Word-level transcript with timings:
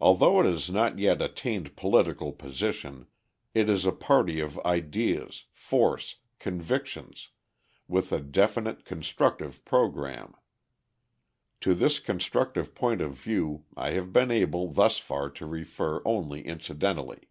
Although 0.00 0.38
it 0.38 0.44
has 0.46 0.70
not 0.70 1.00
yet 1.00 1.20
attained 1.20 1.74
political 1.74 2.30
position, 2.30 3.08
it 3.54 3.68
is 3.68 3.84
a 3.84 3.90
party 3.90 4.38
of 4.38 4.56
ideas, 4.60 5.46
force, 5.50 6.14
convictions, 6.38 7.30
with 7.88 8.12
a 8.12 8.20
definite 8.20 8.84
constructive 8.84 9.64
programme. 9.64 10.34
To 11.62 11.74
this 11.74 11.98
constructive 11.98 12.72
point 12.72 13.00
of 13.00 13.14
view 13.14 13.64
I 13.76 13.90
have 13.98 14.12
been 14.12 14.30
able, 14.30 14.70
thus 14.72 14.98
far, 14.98 15.28
to 15.30 15.44
refer 15.46 16.02
only 16.04 16.46
incidentally. 16.46 17.28